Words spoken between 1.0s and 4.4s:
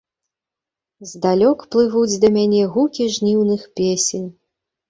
Здалёк плывуць да мяне гукі жніўных песень.